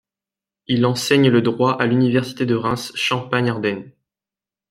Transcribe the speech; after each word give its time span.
Il 0.65 0.87
enseigne 0.87 1.29
le 1.29 1.43
droit 1.43 1.79
à 1.79 1.85
l'université 1.85 2.47
de 2.47 2.55
Reims 2.55 2.91
Champagne-Ardenne. 2.95 3.91